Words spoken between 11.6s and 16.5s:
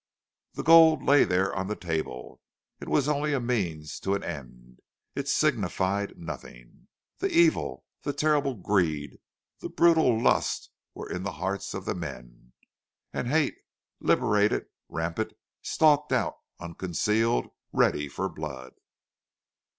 of the men. And hate, liberated, rampant, stalked out